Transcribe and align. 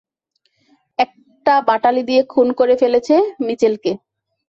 একটা 0.99 1.53
বাটালি 1.67 2.01
দিয়ে 2.09 2.21
খুন 2.29 2.47
করে 2.59 2.75
ফেলেছে 2.81 3.15
মিচেলকে। 3.45 3.91